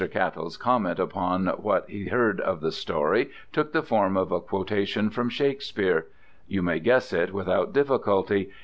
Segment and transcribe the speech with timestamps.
[0.09, 5.11] Cattell's comment upon what he heard of the story took the form of a quotation
[5.11, 6.07] from Shakespeare.
[6.47, 8.49] You may guess it without difficulty.